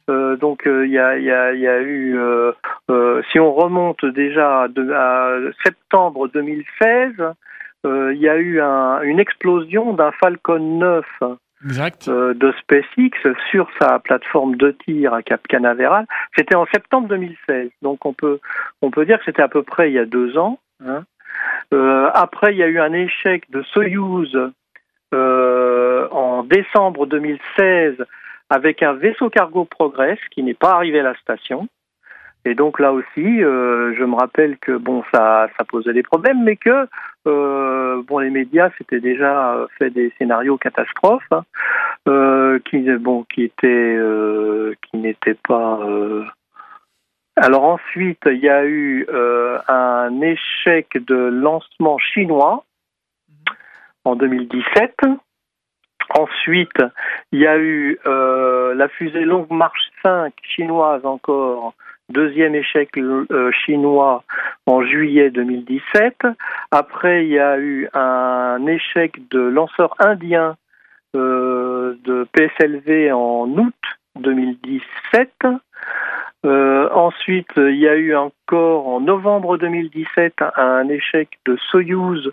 [0.09, 4.05] Euh, donc il euh, y, a, y, a, y, a, eu, euh, si on remonte
[4.05, 7.15] déjà à, de, à septembre 2016,
[7.85, 11.07] il y a eu un, une explosion d'un Falcon 9
[11.65, 12.09] exact.
[12.11, 13.13] de SpaceX
[13.51, 16.07] sur sa plateforme de tir à Cap Canaveral.
[16.37, 18.41] C'était en septembre 2016, donc on peut
[18.83, 20.59] on peut dire que c'était à peu près il y a deux ans.
[20.85, 21.05] Hein.
[22.15, 24.37] après, il y a eu un échec de Soyuz
[25.13, 28.05] en décembre 2016
[28.51, 31.69] avec un vaisseau cargo Progress qui n'est pas arrivé à la station.
[32.45, 36.45] Et donc là aussi, euh, je me rappelle que bon, ça, ça posait des problèmes,
[36.45, 36.87] mais que
[37.27, 41.45] euh, bon, les médias s'étaient déjà fait des scénarios catastrophes hein,
[42.09, 45.81] euh, qui bon, qui étaient, euh, qui n'étaient pas.
[45.83, 46.25] Euh.
[47.37, 52.65] Alors ensuite, il y a eu euh, un échec de lancement chinois
[54.05, 54.95] en 2017
[56.11, 56.83] Ensuite,
[57.33, 61.75] il y a eu la fusée Longue Marche 5 chinoise encore,
[62.09, 62.91] deuxième échec
[63.65, 64.25] chinois
[64.67, 66.23] en juillet 2017.
[66.71, 70.57] Après, il y a eu un échec de lanceur indien
[71.15, 73.75] de PSLV en août
[74.21, 75.31] 2017.
[76.47, 82.31] Euh, ensuite, il y a eu encore en novembre 2017 un échec de Soyouz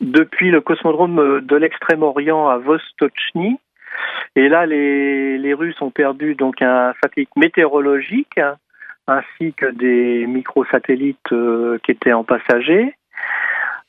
[0.00, 3.58] depuis le cosmodrome de l'extrême-orient à Vostochny.
[4.34, 8.38] Et là, les, les Russes ont perdu donc un satellite météorologique
[9.06, 12.94] ainsi que des microsatellites euh, qui étaient en passager.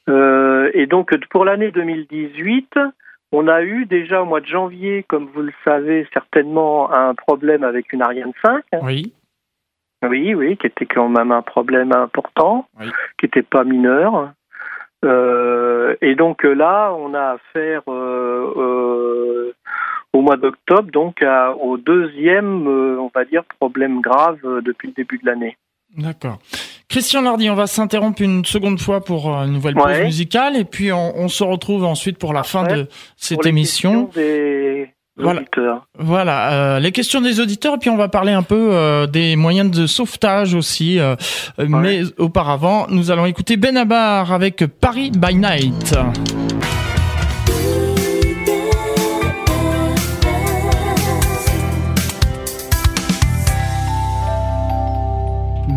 [0.10, 2.80] Euh, et donc, pour l'année 2018,
[3.32, 7.64] on a eu déjà au mois de janvier, comme vous le savez certainement, un problème
[7.64, 8.64] avec une Ariane 5.
[8.84, 9.14] Oui.
[10.08, 12.68] Oui, oui, qui était quand même un problème important,
[13.18, 14.32] qui n'était pas mineur.
[15.06, 19.54] Euh, et donc là, on a affaire euh, euh,
[20.14, 21.24] au mois d'octobre, donc
[21.60, 25.58] au deuxième, on va dire, problème grave depuis le début de l'année.
[25.96, 26.40] D'accord.
[26.90, 30.92] Christian Lardy, on va s'interrompre une seconde fois pour une nouvelle pause musicale et puis
[30.92, 34.10] on, se retrouve ensuite pour la fin de cette émission.
[35.20, 35.42] Voilà,
[35.98, 39.36] voilà euh, les questions des auditeurs et puis on va parler un peu euh, des
[39.36, 41.00] moyens de sauvetage aussi.
[41.00, 41.16] Euh,
[41.58, 45.96] mais auparavant, nous allons écouter Benabar avec Paris by Night.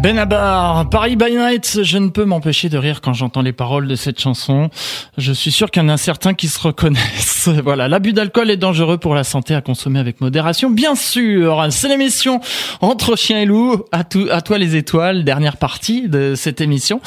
[0.01, 3.97] Benabar, Paris by Night, je ne peux m'empêcher de rire quand j'entends les paroles de
[3.97, 4.71] cette chanson.
[5.19, 7.51] Je suis sûr qu'il y en a certains qui se reconnaissent.
[7.65, 11.67] Voilà, l'abus d'alcool est dangereux pour la santé à consommer avec modération, bien sûr.
[11.71, 12.41] C'est l'émission
[12.83, 17.01] Entre chien et loup, à, toi les étoiles, dernière partie de cette émission.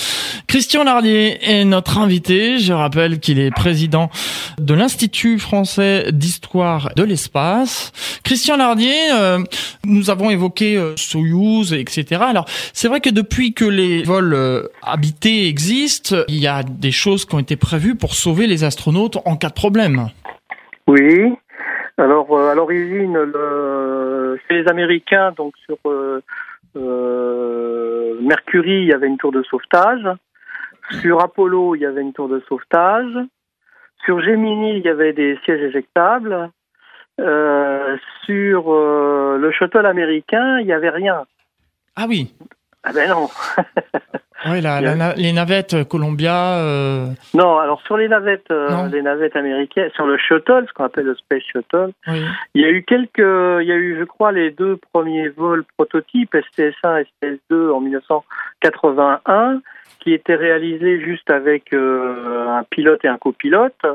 [0.47, 2.57] Christian Lardier est notre invité.
[2.57, 4.09] Je rappelle qu'il est président
[4.59, 7.91] de l'Institut français d'histoire de l'espace.
[8.23, 9.39] Christian Lardier, euh,
[9.85, 12.21] nous avons évoqué euh, Soyouz, etc.
[12.27, 12.45] Alors,
[12.83, 17.23] c'est vrai que depuis que les vols euh, habités existent, il y a des choses
[17.23, 20.07] qui ont été prévues pour sauver les astronautes en cas de problème.
[20.87, 21.33] Oui.
[21.97, 24.37] Alors, euh, à l'origine, le...
[24.45, 26.19] c'est les Américains, donc sur euh,
[28.21, 30.05] Mercury, il y avait une tour de sauvetage.
[31.01, 33.13] Sur Apollo, il y avait une tour de sauvetage.
[34.03, 36.49] Sur Gemini, il y avait des sièges éjectables.
[38.25, 41.23] sur le shuttle américain, il n'y avait rien.
[41.95, 42.33] Ah oui.
[42.83, 43.29] Ah ben non.
[44.47, 44.61] oui,
[45.17, 46.57] les navettes euh, Columbia.
[46.57, 47.07] Euh...
[47.33, 51.05] Non, alors sur les navettes, euh, les navettes américaines, sur le shuttle, ce qu'on appelle
[51.05, 54.51] le space shuttle, il y a eu quelques, il y a eu, je crois, les
[54.51, 59.61] deux premiers vols prototypes STS-1 et STS-2 en 1981,
[60.01, 63.85] qui étaient réalisés juste avec euh, un pilote et un copilote.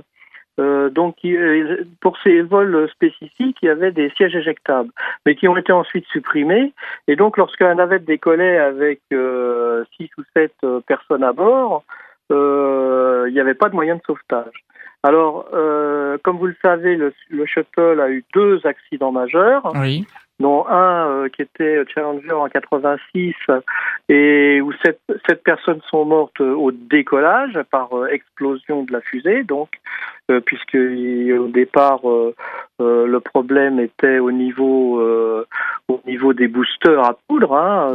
[0.59, 4.91] Euh, donc, euh, pour ces vols spécifiques, il y avait des sièges éjectables,
[5.25, 6.73] mais qui ont été ensuite supprimés.
[7.07, 10.55] Et donc, lorsqu'un navette décollait avec euh, six ou sept
[10.87, 11.85] personnes à bord,
[12.31, 14.65] il n'y avait pas de moyen de sauvetage.
[15.03, 15.49] Alors,
[16.23, 19.73] comme vous le savez, le, le, shuttle a eu deux accidents majeurs.
[19.77, 20.07] Oui
[20.41, 23.35] dont un euh, qui était Challenger en 86
[24.09, 29.43] et où sept, sept personnes sont mortes au décollage par euh, explosion de la fusée,
[29.43, 29.69] donc
[30.31, 32.01] euh, puisque au départ
[32.81, 35.01] le problème était au niveau
[35.89, 37.95] au niveau des boosters à poudre hein,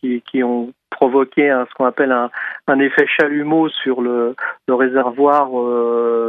[0.00, 2.30] qui, qui ont provoqué un, ce qu'on appelle un,
[2.68, 4.34] un, effet chalumeau sur le,
[4.68, 5.50] le réservoir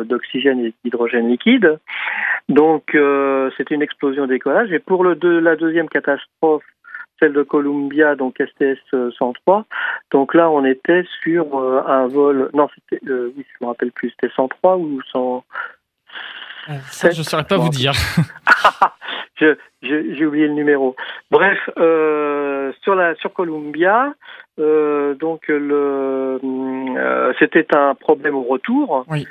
[0.06, 1.80] d'oxygène et d'hydrogène liquide.
[2.50, 4.72] Donc euh, c'était une explosion décollage.
[4.72, 6.64] Et pour le la deuxième catastrophe,
[7.20, 8.80] celle de Columbia, donc STS
[9.18, 9.66] 103,
[10.12, 12.50] donc là on était sur euh, un vol.
[12.54, 15.44] Non, c'était euh, oui, je me rappelle plus, c'était 103 ou 100.
[16.90, 17.94] Ça, je ne saurais pas vous dire.
[19.82, 20.96] J'ai oublié le numéro.
[21.30, 24.14] Bref, euh, sur la sur Columbia,
[24.60, 29.28] euh, donc le euh, c'était un problème au retour, oui.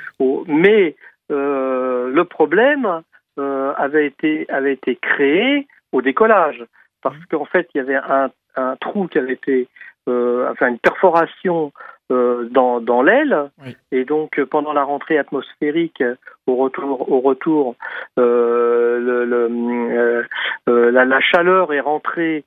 [0.47, 0.95] mais
[1.31, 3.01] euh, le problème
[3.39, 6.63] euh, avait été avait été créé au décollage
[7.05, 9.67] parce qu'en fait il y avait un, un trou qui avait été
[10.09, 11.71] euh, enfin une perforation
[12.11, 13.51] euh, dans, dans l'aile.
[13.91, 16.03] Et donc pendant la rentrée atmosphérique
[16.47, 17.75] au retour au retour
[18.17, 20.25] euh, le, le,
[20.67, 22.43] euh, la, la, chaleur est rentrée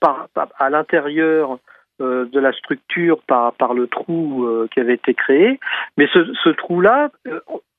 [0.00, 1.58] par, par, à l'intérieur
[2.00, 5.60] de la structure par, par le trou qui avait été créé.
[5.98, 7.10] Mais ce, ce trou là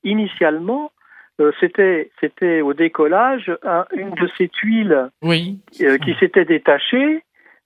[0.04, 0.92] initialement,
[1.40, 3.50] euh, c'était c'était au décollage
[3.92, 5.58] une de ces tuiles oui.
[5.82, 7.24] Euh, qui s'était détachée,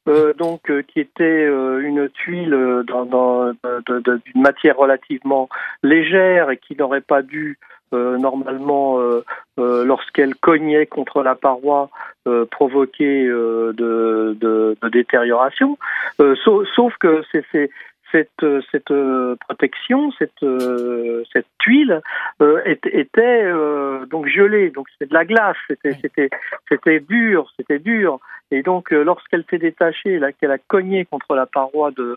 [0.09, 5.51] euh, donc qui était une tuile dans, dans d'une matière relativement
[5.83, 7.59] légère et qui n'aurait pas dû
[7.93, 8.99] normalement
[9.57, 11.91] lorsqu'elle cognait contre la paroi,
[12.51, 15.79] provoquait de, de, de, détérioration.
[16.45, 17.71] Sauf, sauf, que c'est
[18.13, 22.01] cette, euh, cette euh, protection, cette, euh, cette tuile
[22.65, 23.53] était
[24.11, 26.31] donc gelée, donc c'était de la glace, c'était c'était
[26.69, 28.21] c'était dur, c'était dur.
[28.51, 32.17] Et donc lorsqu'elle s'est détachée, qu'elle a cogné contre la paroi de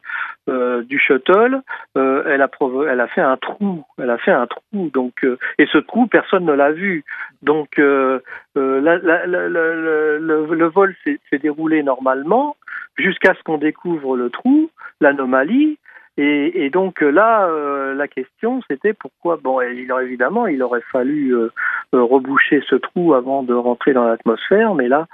[0.84, 1.62] du shuttle,
[1.96, 2.50] elle a
[2.88, 4.90] elle a fait un trou, elle a fait un trou.
[4.94, 5.26] Donc
[5.58, 7.04] et ce trou personne ne l'a vu.
[7.42, 8.20] Donc la,
[8.56, 12.56] la, le, le vol s'est déroulé normalement
[12.96, 15.78] jusqu'à ce qu'on découvre le trou, l'anomalie,
[16.18, 19.40] et, et, donc euh, là, euh, la question, c'était pourquoi.
[19.42, 21.50] Bon, il évidemment, il aurait fallu euh,
[21.94, 25.08] reboucher ce trou avant de rentrer dans l'atmosphère, mais là,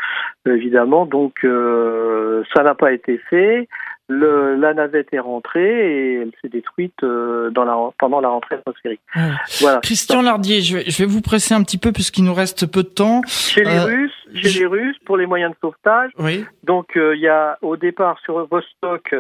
[0.48, 3.67] évidemment, donc ça n'a pas été fait.
[4.10, 8.56] Le, la navette est rentrée et elle s'est détruite euh, dans la, pendant la rentrée
[8.56, 9.02] atmosphérique.
[9.60, 9.80] Voilà.
[9.82, 12.84] Christian Lardier, je vais, je vais vous presser un petit peu puisqu'il nous reste peu
[12.84, 13.22] de temps.
[13.28, 16.12] Chez les euh, Russes, chez les Russes, pour les moyens de sauvetage.
[16.20, 16.46] Oui.
[16.63, 19.13] Donc euh, il y a au départ sur Vostok,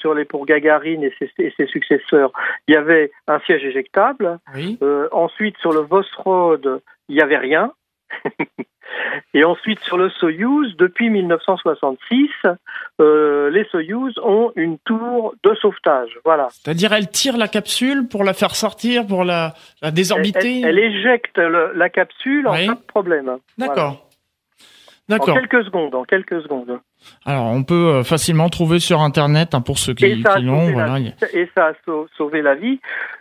[0.00, 2.32] sur les pour Gagarine et ses, et ses, successeurs,
[2.66, 4.38] il y avait un siège éjectable.
[4.54, 4.78] Oui.
[5.12, 7.72] ensuite sur le Vostrod, il y avait rien.
[9.34, 12.30] Et ensuite, sur le Soyouz, depuis 1966,
[13.00, 16.18] euh, les Soyouz ont une tour de sauvetage.
[16.24, 16.48] Voilà.
[16.50, 21.38] C'est-à-dire, elle tire la capsule pour la faire sortir, pour la, la désorbiter elle, éjecte
[21.38, 23.38] la capsule en pas de problème.
[23.58, 24.08] D'accord.
[25.08, 25.36] D'accord.
[25.36, 26.80] En quelques secondes, en quelques secondes.
[27.26, 30.72] Alors, on peut euh, facilement trouver sur Internet hein, pour ceux qui, l'ont.
[30.72, 30.98] Voilà.
[31.32, 31.72] Et ça a
[32.18, 32.80] sauvé la vie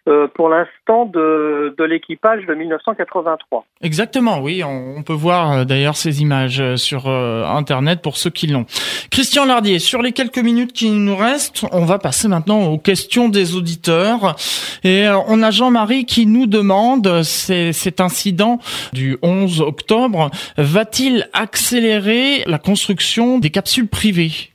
[0.09, 3.65] euh, pour l'instant de, de l'équipage de 1983.
[3.81, 4.61] Exactement, oui.
[4.63, 8.65] On, peut voir euh, d'ailleurs ces images sur Internet pour ceux qui l'ont.
[9.09, 13.29] Christian Lardier, sur les quelques minutes qui nous restent, on va passer maintenant aux questions
[13.29, 14.35] des auditeurs.
[14.83, 18.59] Et on a Jean-Marie qui nous demande, cet incident
[18.91, 24.51] du 11 octobre, va-t-il accélérer la construction des capsules privé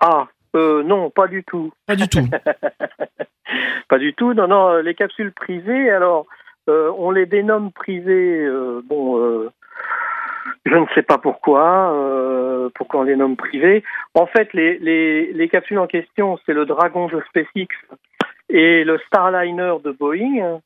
[0.00, 1.72] Ah, euh, non, pas du tout.
[1.86, 2.28] Pas du tout.
[3.88, 4.34] pas du tout.
[4.34, 6.26] Non, non, les capsules privées, alors,
[6.68, 8.44] euh, on les dénomme privées.
[8.44, 9.50] Euh, bon,
[10.64, 13.82] je ne sais pas pourquoi, pourquoi on les nomme privées.
[14.14, 14.78] En fait, les,
[15.32, 17.68] les, capsules en question, c'est le Dragon de SpaceX
[18.48, 20.60] et le Starliner de Boeing.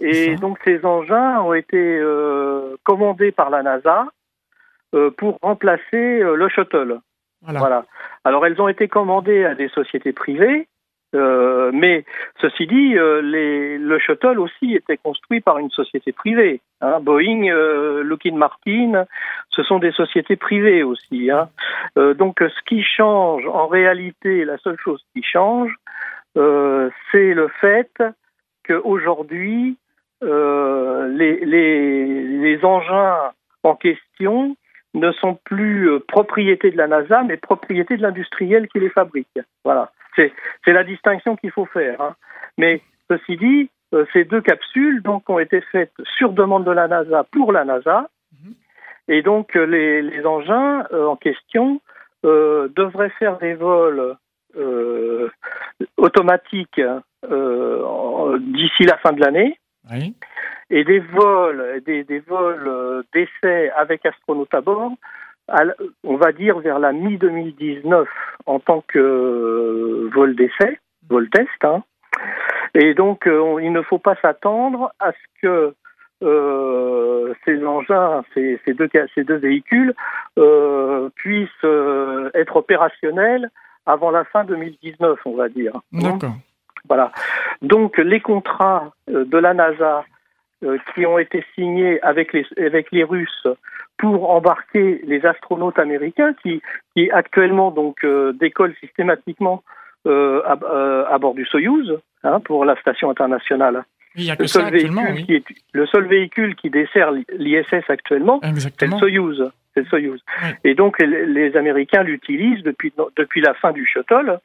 [0.00, 2.00] Et donc, ces engins ont été
[2.84, 4.10] commandés par la NASA euh,
[5.16, 7.00] pour remplacer euh, le shuttle.
[7.42, 7.84] Voilà.
[8.24, 10.66] Alors elles ont été commandées à des sociétés privées,
[11.14, 12.06] euh, mais
[12.40, 16.62] ceci dit, les, le shuttle aussi était construit par une société privée.
[16.80, 17.00] Hein.
[17.00, 17.52] Boeing,
[18.02, 19.04] Lockheed Martin,
[19.50, 21.30] ce sont des sociétés privées aussi.
[21.30, 21.50] Hein.
[22.14, 25.76] donc ce qui change, en réalité, la seule chose qui change,
[26.34, 28.02] c'est le fait
[28.66, 29.76] qu'aujourd'hui,
[30.22, 33.32] les, les, les engins
[33.64, 34.56] en question
[34.94, 39.28] ne sont plus euh, propriété de la NASA, mais propriété de l'industriel qui les fabrique.
[39.64, 40.32] Voilà, c'est
[40.66, 42.00] la distinction qu'il faut faire.
[42.00, 42.14] Hein.
[42.56, 42.80] Mais
[43.10, 47.24] ceci dit, euh, ces deux capsules donc ont été faites sur demande de la NASA
[47.24, 48.08] pour la NASA,
[49.08, 51.80] et donc euh, les, les engins en question
[52.22, 54.16] devraient faire des vols
[55.98, 56.80] automatiques
[57.20, 59.58] d'ici la fin de l'année.
[59.90, 60.14] Oui
[60.70, 64.92] et des vols, des, des vols euh, d'essai avec astronautes à bord,
[66.04, 68.06] on va dire vers la mi-2019
[68.46, 71.64] en tant que euh, vol d'essai, vol test.
[71.64, 71.82] Hein.
[72.74, 75.74] Et donc, euh, il ne faut pas s'attendre à ce que
[77.44, 79.92] ces engins, ces, ces, deux, ces deux véhicules
[81.16, 81.66] puissent
[82.32, 83.50] être opérationnels
[83.84, 85.74] avant la fin 2019, on va dire.
[85.92, 86.32] D'accord.
[86.88, 87.12] Voilà.
[87.60, 90.06] Donc, les contrats de la NASA
[90.94, 93.46] qui ont été signés avec les, avec les Russes
[93.98, 96.62] pour embarquer les astronautes américains qui,
[96.94, 99.62] qui actuellement donc euh, décollent systématiquement
[100.06, 103.84] euh, à, bord du Soyouz hein, pour la station internationale.
[104.16, 107.10] Il y a que le, seul ça véhicule qui est, le seul véhicule qui dessert
[107.12, 109.50] l'ISS actuellement, c'est le Soyouz.
[109.76, 110.20] Le Soyouz.
[110.62, 114.38] Et donc les, les Américains l'utilisent depuis, depuis la fin du shuttle.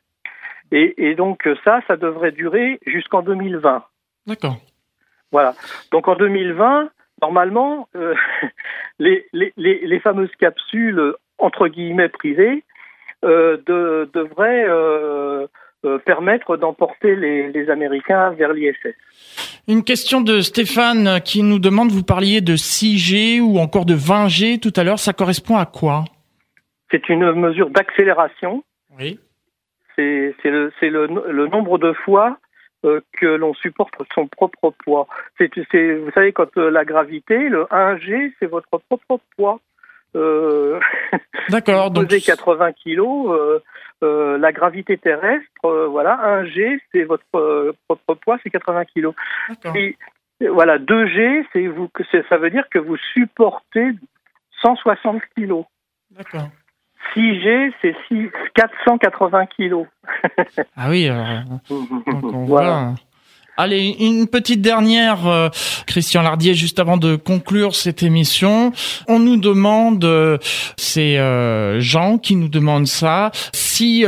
[0.71, 3.83] Et, et donc ça, ça devrait durer jusqu'en 2020.
[4.25, 4.57] D'accord.
[5.31, 5.53] Voilà.
[5.91, 6.89] Donc en 2020,
[7.21, 8.15] normalement, euh,
[8.99, 12.63] les, les, les, fameuses capsules entre guillemets privées
[13.23, 15.47] euh, de, devraient euh,
[16.05, 18.95] permettre d'emporter les, les, Américains vers l'ISS.
[19.67, 24.59] Une question de Stéphane qui nous demande, vous parliez de 6G ou encore de 20G
[24.59, 26.05] tout à l'heure, ça correspond à quoi?
[26.91, 28.63] C'est une mesure d'accélération.
[28.97, 29.19] Oui.
[29.95, 32.37] C'est le, le, le nombre de fois
[32.85, 35.07] euh, que l'on supporte son propre poids.
[35.37, 35.49] C'est,
[35.95, 39.59] vous savez, quand euh, la gravité, le 1G, c'est votre propre poids.
[40.15, 40.79] Euh,
[41.49, 41.91] D'accord.
[41.91, 43.37] Pesez 80 kilos,
[44.01, 49.13] la gravité terrestre, voilà, 1G, c'est votre propre poids, c'est 80 kilos.
[49.75, 49.97] Et,
[50.39, 51.89] voilà, 2G, c'est vous,
[52.29, 53.89] ça veut dire que vous supportez
[54.61, 55.65] 160 kilos.
[56.11, 56.47] D'accord.
[57.15, 57.95] 6G, c'est
[58.55, 59.87] 480 kilos.
[60.77, 61.09] ah oui,
[62.45, 62.93] voilà.
[63.61, 65.49] Allez, une petite dernière, euh,
[65.85, 68.71] Christian Lardier, juste avant de conclure cette émission.
[69.09, 70.37] On nous demande, euh,
[70.77, 74.05] c'est euh, Jean qui nous demande ça, si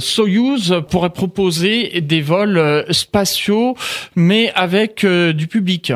[0.00, 3.74] Soyuz pourrait proposer des vols spatiaux,
[4.16, 5.92] mais avec du public.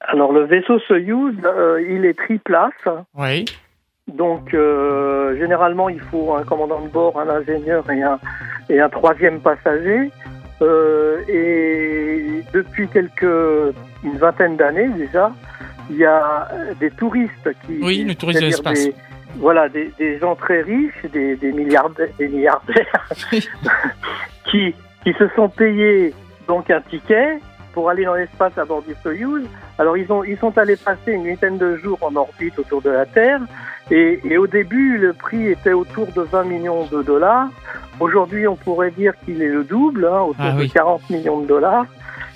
[0.00, 1.36] Alors le vaisseau Soyuz,
[1.88, 2.72] il est triplace.
[3.16, 3.44] Oui.
[4.14, 8.18] Donc, euh, généralement, il faut un commandant de bord, un ingénieur et un,
[8.68, 10.10] et un troisième passager.
[10.62, 15.32] Euh, et depuis quelques une vingtaine d'années déjà,
[15.90, 16.48] il y a
[16.78, 18.88] des touristes qui oui, le tourisme de l'espace.
[19.36, 23.08] Voilà, des, des, gens très riches, des, des milliardaires, des milliardaires
[24.50, 26.12] qui qui se sont payés
[26.46, 27.38] donc un ticket
[27.72, 29.46] pour aller dans l'espace à bord du Soyuz.
[29.78, 32.90] Alors ils ont ils sont allés passer une huitaine de jours en orbite autour de
[32.90, 33.40] la Terre
[33.90, 37.48] et, et, au début, le prix était autour de 20 millions de dollars.
[37.98, 41.46] Aujourd'hui, on pourrait dire qu'il est le double, hein, autour ah de 40 millions de
[41.46, 41.86] dollars.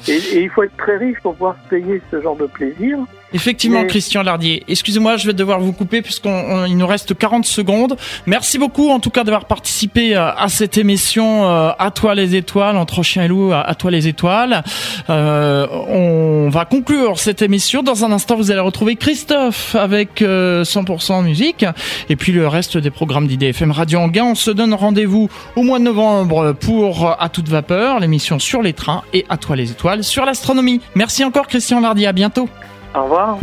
[0.09, 2.99] Et, et, il faut être très riche pour pouvoir se payer ce genre de plaisir.
[3.35, 4.63] Effectivement, Christian Lardier.
[4.69, 7.97] Excusez-moi, je vais devoir vous couper puisqu'il nous reste 40 secondes.
[8.27, 12.37] Merci beaucoup en tout cas d'avoir participé euh, à cette émission euh, À toi les
[12.37, 14.63] étoiles, entre chien et loup, à toi les étoiles.
[15.11, 17.83] Euh, on va conclure cette émission.
[17.83, 21.67] Dans un instant, vous allez retrouver Christophe avec 100% musique
[22.09, 24.27] et puis le reste des programmes d'IDFM Radio Anguin.
[24.27, 28.75] On se donne rendez-vous au mois de novembre pour À toute vapeur, l'émission sur les
[28.75, 30.81] trains et À toi les étoiles sur l'astronomie.
[30.95, 32.49] Merci encore Christian Lardier, à bientôt.
[32.95, 33.39] Au revoir.